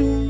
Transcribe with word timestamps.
you. 0.00 0.29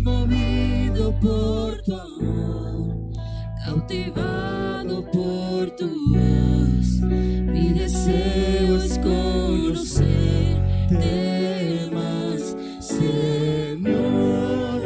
movido 0.00 1.12
por 1.20 1.82
tu 1.82 1.94
amor, 1.94 3.10
cautivado 3.64 5.04
por 5.10 5.70
tu 5.76 5.88
voz. 6.10 7.00
Mi 7.02 7.72
deseo 7.72 8.78
es 8.78 8.98
conocerte 8.98 9.80
más, 11.92 12.56
Señor. 12.80 14.80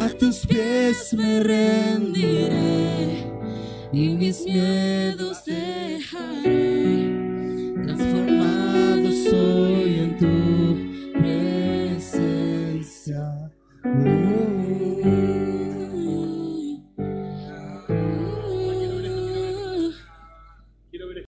A 0.00 0.08
tus 0.18 0.46
pies 0.46 1.12
me 1.14 1.42
rendiré 1.42 3.26
y 3.92 4.08
mis 4.10 4.44
miedos 4.44 5.44
dejaré. 5.44 6.53
Mm-hmm. 14.04 15.53